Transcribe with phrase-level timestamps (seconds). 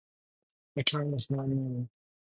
[0.75, 1.89] Her tomb is not known.